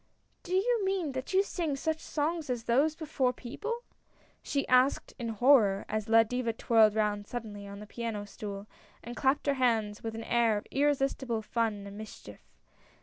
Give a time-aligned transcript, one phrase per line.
[0.41, 3.83] "Do you mean that you sing such songs as those before people?"
[4.41, 8.65] she asked in horror, as La Diva twirled round suddenly on the piano stool,
[9.03, 12.39] and clapped her hands with an air of irresistible fun and mischief.